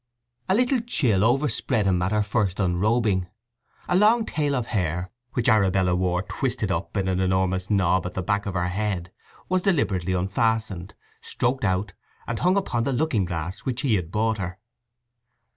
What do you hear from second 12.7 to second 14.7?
the looking glass which he had bought her.